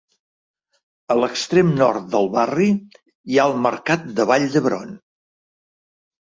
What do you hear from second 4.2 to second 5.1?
de Vall d'Hebron.